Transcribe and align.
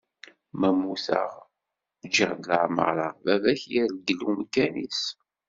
Ma 0.59 0.69
mmuteγ 0.75 1.31
ǧiγ-d 2.13 2.43
leɛmara, 2.51 3.07
baba-k 3.23 3.61
irgel 3.79 4.21
umkan-is. 4.31 5.01